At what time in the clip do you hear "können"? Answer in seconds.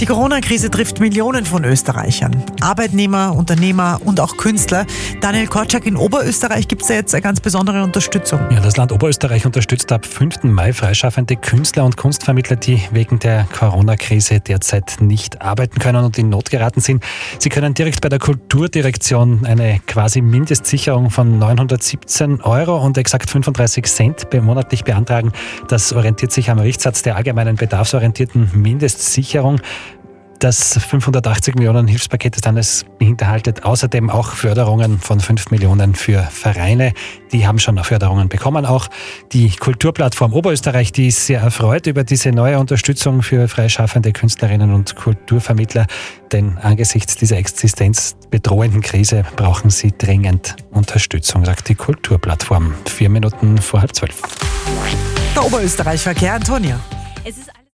15.80-16.04, 17.48-17.74